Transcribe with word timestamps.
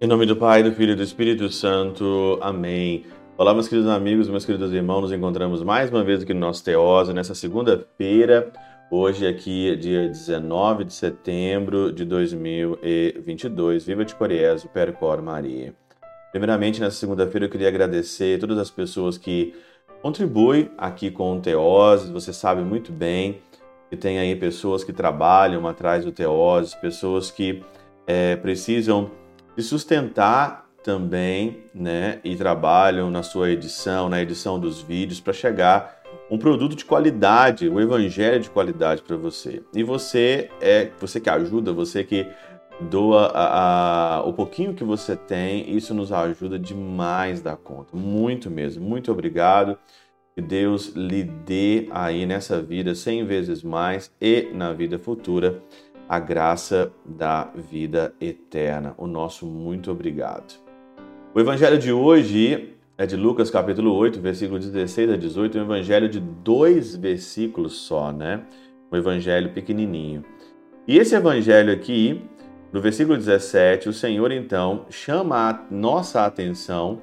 Em 0.00 0.06
nome 0.06 0.24
do 0.24 0.36
Pai, 0.36 0.62
do 0.62 0.72
Filho 0.72 0.92
e 0.92 0.94
do 0.94 1.02
Espírito 1.02 1.50
Santo. 1.50 2.38
Amém. 2.40 3.04
Olá, 3.36 3.52
meus 3.52 3.68
queridos 3.68 3.90
amigos, 3.90 4.26
meus 4.26 4.46
queridos 4.46 4.72
irmãos. 4.72 5.02
Nos 5.02 5.12
encontramos 5.12 5.62
mais 5.62 5.90
uma 5.90 6.02
vez 6.02 6.22
aqui 6.22 6.32
no 6.32 6.40
nosso 6.40 6.64
Teóse, 6.64 7.12
nessa 7.12 7.34
segunda-feira. 7.34 8.50
Hoje 8.90 9.26
aqui, 9.26 9.76
dia 9.76 10.08
19 10.08 10.84
de 10.84 10.94
setembro 10.94 11.92
de 11.92 12.06
2022. 12.06 13.84
Viva 13.84 14.02
de 14.02 14.14
Coriezo, 14.14 14.68
Percor 14.68 15.20
Maria. 15.20 15.74
Primeiramente, 16.30 16.80
nessa 16.80 16.96
segunda-feira, 16.96 17.44
eu 17.44 17.50
queria 17.50 17.68
agradecer 17.68 18.38
todas 18.38 18.56
as 18.56 18.70
pessoas 18.70 19.18
que 19.18 19.52
contribuem 20.02 20.70
aqui 20.76 21.10
com 21.10 21.36
o 21.36 21.40
Teose. 21.40 22.12
Você 22.12 22.32
sabe 22.32 22.62
muito 22.62 22.92
bem 22.92 23.40
que 23.90 23.96
tem 23.96 24.18
aí 24.18 24.36
pessoas 24.36 24.84
que 24.84 24.92
trabalham 24.92 25.66
atrás 25.66 26.04
do 26.04 26.12
Teose, 26.12 26.76
pessoas 26.80 27.30
que 27.30 27.62
é, 28.06 28.36
precisam 28.36 29.10
se 29.56 29.62
sustentar 29.62 30.68
também, 30.82 31.64
né? 31.74 32.20
E 32.22 32.36
trabalham 32.36 33.10
na 33.10 33.22
sua 33.22 33.50
edição, 33.50 34.08
na 34.08 34.22
edição 34.22 34.58
dos 34.58 34.80
vídeos, 34.80 35.20
para 35.20 35.32
chegar 35.32 35.98
um 36.30 36.38
produto 36.38 36.76
de 36.76 36.84
qualidade, 36.84 37.68
um 37.68 37.80
evangelho 37.80 38.40
de 38.40 38.50
qualidade 38.50 39.02
para 39.02 39.16
você. 39.16 39.62
E 39.74 39.82
você 39.82 40.50
é 40.60 40.90
você 40.98 41.20
que 41.20 41.30
ajuda, 41.30 41.72
você 41.72 42.04
que 42.04 42.26
doa 42.80 43.26
a, 43.34 44.16
a, 44.16 44.22
o 44.22 44.32
pouquinho 44.32 44.74
que 44.74 44.84
você 44.84 45.16
tem, 45.16 45.74
isso 45.76 45.92
nos 45.94 46.12
ajuda 46.12 46.58
demais 46.58 47.40
da 47.40 47.56
conta, 47.56 47.96
muito 47.96 48.50
mesmo. 48.50 48.84
Muito 48.84 49.10
obrigado. 49.10 49.78
Que 50.34 50.42
Deus 50.42 50.92
lhe 50.94 51.24
dê 51.24 51.88
aí 51.90 52.24
nessa 52.24 52.62
vida 52.62 52.94
cem 52.94 53.24
vezes 53.24 53.64
mais 53.64 54.14
e 54.20 54.48
na 54.54 54.72
vida 54.72 54.96
futura 54.96 55.60
a 56.08 56.20
graça 56.20 56.92
da 57.04 57.50
vida 57.56 58.14
eterna. 58.20 58.94
O 58.96 59.08
nosso 59.08 59.44
muito 59.46 59.90
obrigado. 59.90 60.54
O 61.34 61.40
evangelho 61.40 61.76
de 61.76 61.92
hoje 61.92 62.74
é 62.96 63.04
de 63.04 63.16
Lucas 63.16 63.50
capítulo 63.50 63.92
8, 63.94 64.20
versículo 64.20 64.58
16 64.58 65.10
a 65.10 65.16
18, 65.16 65.58
um 65.58 65.62
evangelho 65.62 66.08
de 66.08 66.20
dois 66.20 66.94
versículos 66.94 67.74
só, 67.74 68.12
né? 68.12 68.42
Um 68.90 68.96
evangelho 68.96 69.52
pequenininho. 69.52 70.24
E 70.86 70.98
esse 70.98 71.14
evangelho 71.14 71.72
aqui, 71.72 72.22
no 72.72 72.80
versículo 72.80 73.16
17, 73.16 73.88
o 73.88 73.92
Senhor 73.92 74.30
então 74.32 74.84
chama 74.90 75.50
a 75.50 75.60
nossa 75.70 76.24
atenção 76.24 77.00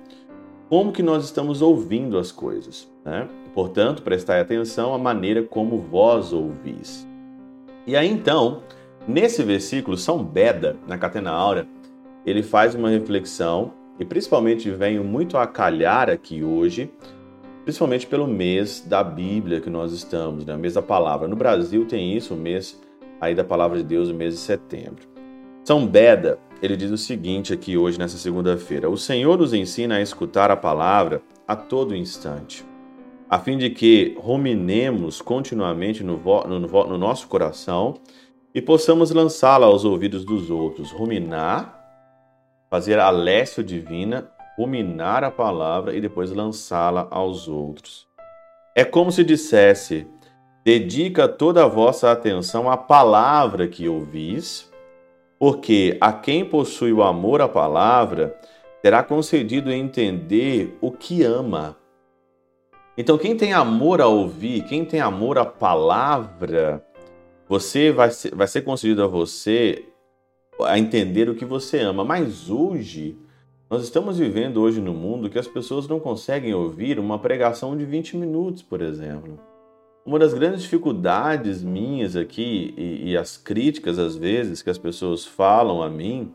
como 0.69 0.91
que 0.91 1.03
nós 1.03 1.25
estamos 1.25 1.61
ouvindo 1.61 2.17
as 2.17 2.31
coisas, 2.31 2.91
né? 3.03 3.27
Portanto, 3.53 4.02
prestai 4.02 4.41
atenção 4.41 4.93
à 4.93 4.97
maneira 4.97 5.43
como 5.43 5.77
vós 5.77 6.33
ouvis. 6.33 7.08
E 7.88 7.95
aí 7.95 8.09
então, 8.09 8.63
Nesse 9.08 9.43
versículo, 9.43 9.95
São 9.95 10.23
Beda, 10.23 10.77
na 10.88 10.97
Catena 10.97 11.30
Áurea, 11.30 11.67
ele 12.25 12.41
faz 12.41 12.73
uma 12.73 12.89
reflexão, 12.89 13.71
e 13.99 14.03
principalmente 14.03 14.69
venho 14.71 15.03
muito 15.03 15.38
a 15.38 15.45
calhar 15.45 16.09
aqui 16.09 16.43
hoje, 16.43 16.91
principalmente 17.63 18.08
pelo 18.08 18.25
mês 18.25 18.83
da 18.86 19.03
Bíblia 19.03 19.61
que 19.61 19.69
nós 19.69 19.91
estamos, 19.91 20.43
né? 20.43 20.55
o 20.55 20.58
mês 20.58 20.73
da 20.73 20.81
palavra. 20.81 21.27
No 21.27 21.36
Brasil 21.36 21.86
tem 21.86 22.17
isso, 22.17 22.33
o 22.33 22.38
mês 22.38 22.81
aí 23.21 23.36
da 23.36 23.43
palavra 23.43 23.77
de 23.77 23.83
Deus, 23.83 24.09
o 24.09 24.13
mês 24.13 24.33
de 24.33 24.39
setembro. 24.39 25.14
São 25.66 25.88
Beda, 25.88 26.38
ele 26.61 26.77
diz 26.77 26.91
o 26.91 26.97
seguinte 26.97 27.52
aqui 27.52 27.75
hoje, 27.75 27.97
nessa 27.97 28.19
segunda-feira: 28.19 28.88
O 28.88 28.95
Senhor 28.95 29.35
nos 29.35 29.52
ensina 29.52 29.95
a 29.95 30.02
escutar 30.02 30.52
a 30.52 30.55
palavra 30.55 31.23
a 31.47 31.55
todo 31.55 31.95
instante, 31.95 32.63
a 33.27 33.39
fim 33.39 33.58
de 33.58 33.71
que 33.71 34.16
ruminemos 34.21 35.23
continuamente 35.23 36.03
no, 36.03 36.17
no, 36.17 36.59
no 36.59 36.97
nosso 36.99 37.27
coração 37.27 37.95
e 38.53 38.61
possamos 38.61 39.09
lançá-la 39.09 39.66
aos 39.66 39.83
ouvidos 39.83 40.23
dos 40.23 40.52
outros, 40.52 40.91
ruminar, 40.91 41.83
fazer 42.69 42.99
a 42.99 43.09
lécio 43.09 43.64
divina, 43.64 44.30
ruminar 44.59 45.23
a 45.23 45.31
palavra 45.31 45.95
e 45.95 45.99
depois 45.99 46.31
lançá-la 46.31 47.08
aos 47.09 47.48
outros. 47.48 48.08
É 48.75 48.86
como 48.86 49.11
se 49.11 49.23
dissesse: 49.23 50.08
dedica 50.64 51.27
toda 51.27 51.64
a 51.64 51.67
vossa 51.67 52.11
atenção 52.11 52.70
à 52.70 52.77
palavra 52.77 53.67
que 53.67 53.89
ouvis, 53.89 54.71
porque 55.45 55.95
a 56.02 56.11
quem 56.11 56.44
possui 56.44 56.92
o 56.92 57.04
amor 57.04 57.39
à 57.39 57.48
palavra 57.48 58.36
terá 58.82 59.04
concedido 59.04 59.72
entender 59.72 60.76
o 60.82 60.89
que 60.89 61.22
ama. 61.22 61.78
Então, 62.98 63.16
quem 63.16 63.38
tem 63.38 63.54
amor 63.54 64.02
a 64.02 64.08
ouvir, 64.08 64.64
quem 64.64 64.84
tem 64.84 65.00
amor 65.00 65.38
à 65.38 65.45
palavra, 65.45 66.84
você 67.48 67.92
vai 67.92 68.10
ser, 68.10 68.34
vai 68.34 68.48
ser 68.48 68.64
concedido 68.64 69.04
a 69.04 69.08
você 69.08 69.86
a 70.61 70.80
entender 70.80 71.30
o 71.30 71.36
que 71.36 71.45
você 71.45 71.80
ama. 71.80 72.04
Mas 72.04 72.50
hoje, 72.50 73.16
nós 73.70 73.84
estamos 73.84 74.17
vivendo 74.17 74.60
hoje 74.60 74.82
no 74.82 74.95
mundo 74.95 75.30
que 75.30 75.38
as 75.38 75.48
pessoas 75.48 75.88
não 75.88 76.00
conseguem 76.00 76.55
ouvir 76.55 76.98
uma 76.98 77.20
pregação 77.20 77.78
de 77.78 77.86
20 77.86 78.17
minutos, 78.17 78.64
por 78.64 78.82
exemplo. 78.82 79.39
Uma 80.05 80.20
das 80.20 80.36
grandes 80.36 80.61
dificuldades 80.61 81.64
minhas 81.64 82.16
aqui 82.16 82.76
e, 82.77 83.11
e 83.11 83.17
as 83.17 83.38
críticas 83.38 83.98
às 83.98 84.16
vezes 84.16 84.61
que 84.61 84.70
as 84.70 84.77
pessoas 84.77 85.26
falam 85.26 85.82
a 85.82 85.89
mim 85.89 86.32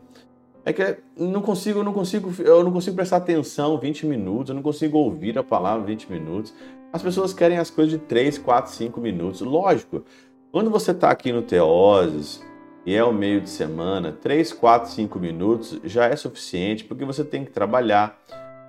é 0.65 0.73
que 0.73 0.97
não 1.15 1.41
consigo, 1.41 1.79
eu 1.79 1.83
não 1.83 1.93
consigo, 1.93 2.33
eu 2.43 2.65
não 2.65 2.71
consigo 2.73 2.97
prestar 2.97 3.17
atenção 3.17 3.79
20 3.79 4.05
minutos, 4.05 4.49
eu 4.49 4.55
não 4.55 4.61
consigo 4.61 4.97
ouvir 4.97 5.37
a 5.39 5.43
palavra 5.43 5.85
20 5.85 6.11
minutos. 6.11 6.53
As 6.91 7.01
pessoas 7.01 7.33
querem 7.33 7.57
as 7.57 7.69
coisas 7.69 7.93
de 7.93 7.97
3, 7.97 8.37
4, 8.37 8.73
5 8.73 8.99
minutos. 8.99 9.39
Lógico, 9.39 10.03
quando 10.51 10.69
você 10.69 10.91
está 10.91 11.09
aqui 11.09 11.31
no 11.31 11.41
Teoses 11.41 12.43
e 12.85 12.93
é 12.93 13.03
o 13.03 13.13
meio 13.13 13.39
de 13.39 13.49
semana, 13.49 14.11
3, 14.11 14.51
4, 14.51 14.91
5 14.91 15.17
minutos 15.17 15.79
já 15.85 16.07
é 16.07 16.15
suficiente, 16.17 16.83
porque 16.83 17.05
você 17.05 17.23
tem 17.23 17.45
que 17.45 17.51
trabalhar, 17.51 18.19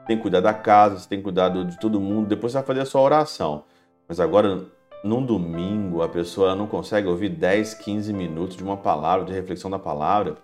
tem 0.07 0.17
que 0.17 0.23
cuidar 0.23 0.41
da 0.41 0.55
casa, 0.55 1.01
você 1.01 1.09
tem 1.09 1.19
que 1.19 1.25
cuidar 1.25 1.49
de 1.49 1.79
todo 1.81 2.01
mundo, 2.01 2.29
depois 2.29 2.53
você 2.53 2.59
vai 2.59 2.67
fazer 2.69 2.81
a 2.83 2.87
sua 2.87 3.01
oração. 3.01 3.65
Mas 4.09 4.21
agora, 4.21 4.67
num 5.03 5.25
domingo, 5.25 6.03
a 6.03 6.09
pessoa 6.09 6.55
não 6.55 6.67
consegue 6.67 7.09
ouvir 7.09 7.31
10, 7.31 7.75
15 7.75 8.13
minutos 8.13 8.57
de 8.57 8.63
uma 8.63 8.77
palavra, 8.77 9.25
de 9.25 9.33
reflexão 9.33 9.71
da 9.71 9.79
palavra. 9.79 10.37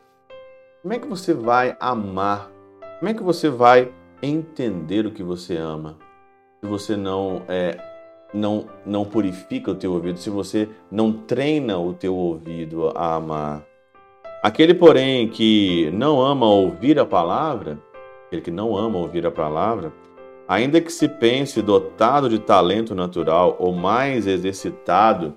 Como 0.83 0.93
é 0.93 0.99
que 0.99 1.07
você 1.07 1.33
vai 1.33 1.77
amar? 1.79 2.51
Como 2.99 3.11
é 3.11 3.15
que 3.15 3.23
você 3.23 3.49
vai 3.49 3.93
entender 4.23 5.07
o 5.07 5.13
que 5.13 5.23
você 5.23 5.57
ama? 5.57 5.97
Se 6.61 6.69
você 6.69 6.97
não 6.97 7.43
é, 7.49 7.79
não, 8.35 8.67
não 8.85 9.05
purifica 9.05 9.71
o 9.71 9.75
teu 9.75 9.93
ouvido, 9.93 10.19
se 10.19 10.31
você 10.31 10.69
não 10.91 11.13
treina 11.13 11.79
o 11.79 11.93
teu 11.93 12.15
ouvido 12.15 12.91
a 12.95 13.15
amar. 13.15 13.65
Aquele, 14.43 14.75
porém, 14.75 15.29
que 15.29 15.91
não 15.93 16.21
ama 16.21 16.47
ouvir 16.47 16.99
a 16.99 17.05
palavra, 17.05 17.79
aquele 18.27 18.43
que 18.43 18.51
não 18.51 18.77
ama 18.77 18.99
ouvir 18.99 19.27
a 19.27 19.31
palavra, 19.31 19.93
ainda 20.49 20.81
que 20.81 20.91
se 20.91 21.07
pense 21.07 21.61
dotado 21.61 22.29
de 22.29 22.39
talento 22.39 22.95
natural 22.95 23.57
ou 23.59 23.75
mais 23.75 24.27
exercitado 24.27 25.37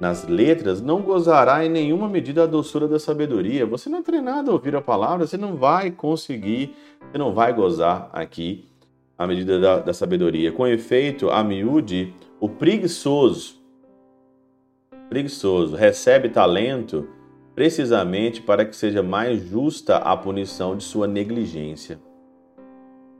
nas 0.00 0.26
letras, 0.26 0.80
não 0.80 1.02
gozará 1.02 1.64
em 1.64 1.68
nenhuma 1.68 2.08
medida 2.08 2.42
a 2.42 2.46
doçura 2.46 2.88
da 2.88 2.98
sabedoria. 2.98 3.66
Você 3.66 3.88
não 3.90 3.98
é 3.98 4.02
treinado 4.02 4.50
a 4.50 4.54
ouvir 4.54 4.74
a 4.74 4.80
palavra, 4.80 5.26
você 5.26 5.36
não 5.36 5.56
vai 5.56 5.90
conseguir, 5.90 6.74
você 7.00 7.18
não 7.18 7.32
vai 7.32 7.52
gozar 7.52 8.08
aqui 8.12 8.66
a 9.16 9.26
medida 9.26 9.58
da, 9.58 9.78
da 9.78 9.92
sabedoria. 9.94 10.52
Com 10.52 10.66
efeito, 10.66 11.30
a 11.30 11.44
miúde, 11.44 12.14
o 12.40 12.48
preguiçoso, 12.48 13.56
preguiçoso, 15.08 15.76
recebe 15.76 16.28
talento 16.28 17.08
precisamente 17.54 18.42
para 18.42 18.66
que 18.66 18.76
seja 18.76 19.02
mais 19.02 19.42
justa 19.42 19.96
a 19.96 20.14
punição 20.14 20.76
de 20.76 20.84
sua 20.84 21.06
negligência. 21.06 21.98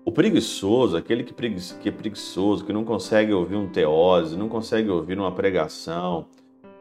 O 0.07 0.13
preguiçoso, 0.13 0.97
aquele 0.97 1.25
que, 1.25 1.35
que 1.35 1.89
é 1.89 1.93
preguiçoso, 1.93 2.65
que 2.65 2.73
não 2.73 2.85
consegue 2.85 3.33
ouvir 3.33 3.57
um 3.57 3.67
teose, 3.67 4.37
não 4.39 4.49
consegue 4.49 4.89
ouvir 4.89 5.19
uma 5.19 5.33
pregação, 5.33 6.27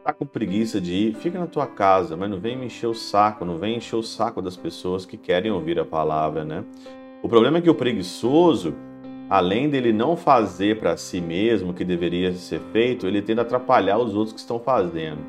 tá 0.04 0.14
com 0.14 0.28
preguiça 0.28 0.80
de 0.80 0.94
ir, 0.94 1.16
fica 1.16 1.40
na 1.40 1.48
tua 1.48 1.66
casa, 1.66 2.16
mas 2.16 2.30
não 2.30 2.40
vem 2.40 2.56
me 2.56 2.68
encher 2.68 2.86
o 2.86 2.94
saco, 2.94 3.44
não 3.44 3.58
vem 3.58 3.78
encher 3.78 3.96
o 3.96 4.04
saco 4.04 4.44
das 4.44 4.56
pessoas 4.56 5.08
que 5.08 5.18
querem 5.18 5.52
ouvir 5.52 5.80
a 5.80 5.84
palavra, 5.84 6.46
né? 6.46 6.64
O 7.24 7.28
problema 7.28 7.58
é 7.58 7.62
que 7.62 7.70
o 7.70 7.74
preguiçoso, 7.74 8.76
além 9.28 9.72
dele 9.72 9.92
não 9.92 10.16
fazer 10.16 10.78
para 10.78 10.96
si 10.96 11.20
mesmo 11.20 11.72
o 11.72 11.74
que 11.74 11.84
deveria 11.84 12.32
ser 12.32 12.62
feito, 12.72 13.08
ele 13.08 13.24
tende 13.24 13.40
a 13.40 13.44
atrapalhar 13.44 13.98
os 13.98 14.14
outros 14.14 14.34
que 14.34 14.40
estão 14.40 14.60
fazendo. 14.60 15.22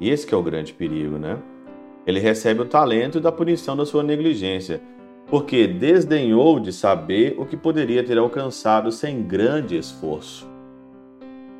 E 0.00 0.10
esse 0.10 0.34
é 0.34 0.36
o 0.36 0.42
grande 0.42 0.72
perigo, 0.72 1.16
né? 1.16 1.38
Ele 2.04 2.18
recebe 2.18 2.60
o 2.60 2.64
talento 2.64 3.20
da 3.20 3.30
punição 3.30 3.76
da 3.76 3.86
sua 3.86 4.02
negligência, 4.02 4.82
porque 5.34 5.66
desdenhou 5.66 6.60
de 6.60 6.72
saber 6.72 7.34
o 7.36 7.44
que 7.44 7.56
poderia 7.56 8.04
ter 8.04 8.16
alcançado 8.16 8.92
sem 8.92 9.20
grande 9.20 9.76
esforço. 9.76 10.48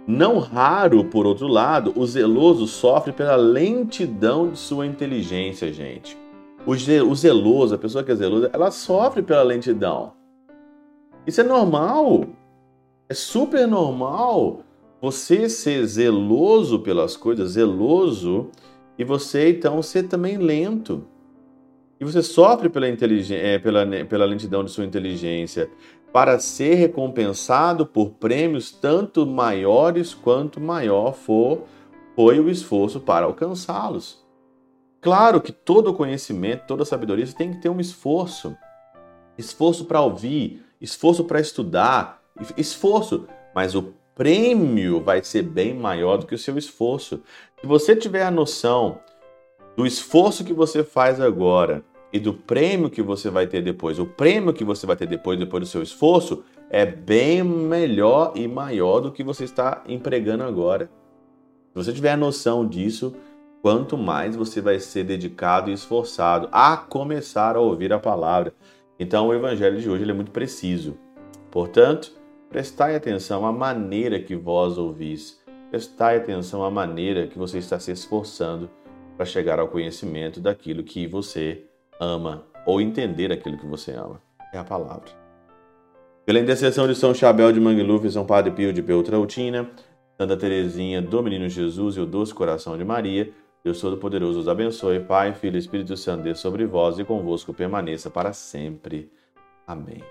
Não 0.07 0.39
raro, 0.39 1.07
por 1.07 1.27
outro 1.27 1.49
lado, 1.49 1.93
o 1.97 2.07
zeloso 2.07 2.69
sofre 2.69 3.13
pela 3.13 3.35
lentidão 3.35 4.49
de 4.49 4.61
sua 4.61 4.87
inteligência, 4.87 5.73
gente. 5.73 6.17
O 6.65 6.77
zeloso, 7.17 7.75
a 7.75 7.79
pessoa 7.79 8.05
que 8.05 8.13
é 8.13 8.15
zelosa, 8.15 8.49
ela 8.53 8.71
sofre 8.71 9.25
pela 9.25 9.43
lentidão. 9.43 10.13
Isso 11.27 11.41
é 11.41 11.45
normal. 11.45 12.27
É 13.09 13.15
super 13.15 13.67
normal 13.67 14.61
você 15.03 15.49
ser 15.49 15.85
zeloso 15.85 16.79
pelas 16.79 17.17
coisas, 17.17 17.51
zeloso, 17.51 18.51
e 18.97 19.03
você 19.03 19.51
então 19.51 19.83
ser 19.83 20.05
também 20.05 20.37
lento. 20.37 21.09
E 22.05 22.07
você 22.07 22.23
sofre 22.23 22.69
pela, 22.69 22.87
é, 22.87 23.59
pela, 23.59 23.87
pela 24.05 24.27
lentidão 24.27 24.63
de 24.63 24.71
sua 24.71 24.85
inteligência, 24.85 25.71
para 26.13 26.39
ser 26.39 26.75
recompensado 26.75 27.87
por 27.87 28.11
prêmios 28.11 28.71
tanto 28.71 29.27
maiores 29.27 30.13
quanto 30.13 30.61
maior 30.61 31.15
for 31.15 31.63
foi 32.15 32.39
o 32.39 32.51
esforço 32.51 33.01
para 33.01 33.25
alcançá-los. 33.25 34.23
Claro 35.01 35.41
que 35.41 35.51
todo 35.51 35.95
conhecimento, 35.95 36.67
toda 36.67 36.85
sabedoria 36.85 37.27
tem 37.29 37.53
que 37.53 37.63
ter 37.63 37.71
um 37.71 37.81
esforço. 37.81 38.55
Esforço 39.39 39.87
para 39.87 40.03
ouvir, 40.03 40.63
esforço 40.79 41.25
para 41.25 41.41
estudar, 41.41 42.23
esforço, 42.55 43.27
mas 43.55 43.75
o 43.75 43.95
prêmio 44.15 45.01
vai 45.01 45.25
ser 45.25 45.41
bem 45.41 45.73
maior 45.73 46.19
do 46.19 46.27
que 46.27 46.35
o 46.35 46.39
seu 46.39 46.59
esforço. 46.59 47.23
Se 47.59 47.67
você 47.67 47.97
tiver 47.97 48.25
a 48.25 48.31
noção 48.31 48.99
do 49.75 49.87
esforço 49.87 50.45
que 50.45 50.53
você 50.53 50.85
faz 50.85 51.19
agora 51.19 51.83
e 52.15 52.21
do 52.21 52.33
prêmio 52.33 52.89
que 52.89 53.03
você 53.03 53.29
vai 53.29 53.45
ter 53.45 53.61
depois, 53.61 53.99
o 53.99 54.07
prêmio 54.07 54.55
que 54.55 54.63
você 54.63 54.87
vai 54.87 54.95
ter 54.95 55.05
depois, 55.05 55.37
depois 55.37 55.65
do 55.65 55.67
seu 55.67 55.83
esforço, 55.83 56.45
é 56.71 56.87
bem 56.87 57.43
melhor 57.43 58.35
e 58.37 58.47
maior 58.47 59.01
do 59.01 59.11
que 59.11 59.25
você 59.25 59.43
está 59.43 59.83
empregando 59.89 60.45
agora. 60.45 60.89
Se 61.73 61.75
você 61.75 61.93
tiver 61.93 62.13
a 62.13 62.17
noção 62.17 62.69
disso, 62.69 63.17
quanto 63.61 63.99
mais 63.99 64.37
você 64.37 64.61
vai 64.61 64.79
ser 64.79 65.03
dedicado 65.03 65.71
e 65.71 65.73
esforçado 65.73 66.49
a 66.53 66.77
começar 66.77 67.57
a 67.57 67.61
ouvir 67.61 67.93
a 67.93 67.99
palavra. 67.99 68.55
Então, 68.97 69.27
o 69.27 69.35
evangelho 69.35 69.81
de 69.81 69.91
hoje 69.91 70.09
é 70.09 70.15
muito 70.15 70.31
preciso. 70.31 70.97
Portanto, 71.51 72.13
prestai 72.49 72.95
atenção 72.95 73.45
à 73.45 73.51
maneira 73.51 74.21
que 74.21 74.37
vós 74.37 74.79
ouvis. 74.79 75.43
Prestai 75.69 76.19
atenção 76.19 76.63
à 76.63 76.71
maneira 76.71 77.27
que 77.27 77.37
você 77.37 77.59
está 77.59 77.81
se 77.81 77.91
esforçando 77.91 78.71
para 79.17 79.27
chegar 79.27 79.59
ao 79.59 79.67
conhecimento 79.67 80.41
daquilo 80.41 80.85
que 80.85 81.09
você 81.09 81.65
ama 82.05 82.45
ou 82.67 82.81
entender 82.81 83.33
aquilo 83.33 83.59
que 83.59 83.67
você 83.67 83.93
ama. 83.93 84.21
É 84.53 84.59
a 84.59 84.65
palavra. 84.65 85.11
Pela 86.25 86.39
intercessão 86.39 86.87
de 86.87 86.95
São 86.95 87.13
Chabel 87.13 87.53
de 87.53 87.61
Mangluf, 87.61 88.11
São 88.11 88.25
Padre 88.25 88.53
Pio 88.53 88.73
de 88.73 88.83
Peltrautina, 88.83 89.69
Santa 90.17 90.37
Teresinha 90.37 91.03
do 91.03 91.23
Menino 91.23 91.49
Jesus 91.49 91.97
e 91.97 92.01
o 92.01 92.07
Doce 92.07 92.33
Coração 92.33 92.79
de 92.79 92.85
Maria, 92.85 93.31
Deus 93.65 93.81
Todo-Poderoso 93.81 94.41
os 94.41 94.49
abençoe. 94.49 95.01
Pai, 95.01 95.35
Filho 95.35 95.57
e 95.57 95.59
Espírito 95.59 95.97
Santo, 95.97 96.23
dê 96.23 96.35
sobre 96.35 96.67
vós 96.67 96.99
e 96.99 97.05
convosco 97.05 97.53
permaneça 97.53 98.11
para 98.11 98.33
sempre. 98.33 99.11
Amém. 99.67 100.03